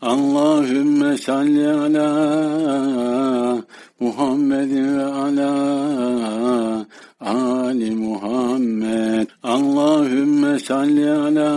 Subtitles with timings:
[0.00, 2.08] Allahümme salli ala
[4.00, 6.86] Muhammed ve ala
[7.20, 9.28] Ali Muhammed.
[9.42, 11.50] Allahümme salli ala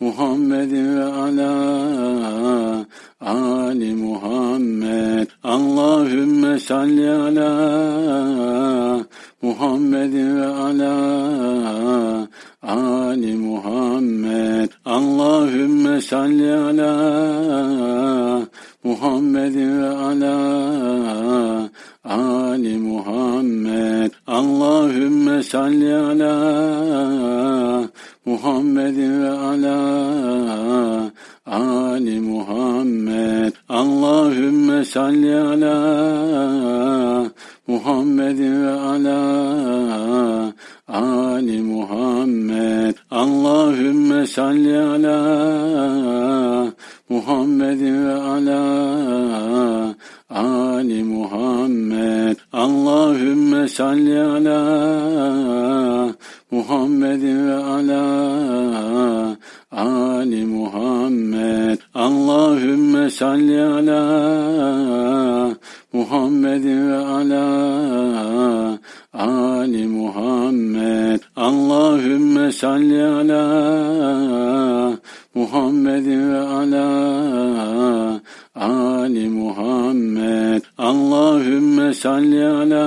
[0.00, 2.86] Muhammed ve ala
[3.20, 5.28] Ali Muhammed.
[5.44, 7.50] Allahümme salli ala
[9.42, 10.40] Muhammed ve ala Ali Muhammed.
[10.40, 12.28] Allahümme salli ala Muhammed ve ala
[12.62, 14.70] Ali Muhammed.
[14.84, 17.19] Allahümme salli ala
[19.10, 20.38] Muhammed ve ala
[22.04, 24.12] Ali Muhammed.
[24.26, 26.34] Allahümme salli ala
[28.24, 31.10] Muhammed ve ala
[31.46, 33.52] Ali Muhammed.
[33.68, 35.76] Allahümme salli ala
[37.66, 39.20] Muhammed ve ala
[40.88, 42.94] Ali Muhammed.
[43.10, 44.78] Allahümme salli
[47.10, 48.62] Muhammed ve ala
[50.30, 52.36] Ali Muhammed.
[52.52, 54.60] Allahümme salli ala
[56.50, 59.36] Muhammed ve ala
[59.72, 61.78] Ali Muhammed.
[61.94, 64.02] Allahümme salli ala
[65.92, 67.48] Muhammed ve ala
[69.12, 71.20] Ali Muhammed.
[71.36, 73.79] Allahümme salli ala
[78.54, 80.62] Ali Muhammed.
[80.78, 82.86] Allahümme salli ala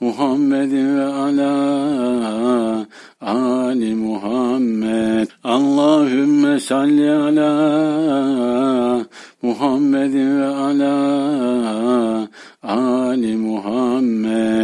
[0.00, 2.86] Muhammed ve ala
[3.20, 5.28] Ali Muhammed.
[5.44, 7.52] Allahümme salli ala
[9.42, 10.96] Muhammed ve ala
[12.62, 14.54] Ali Muhammed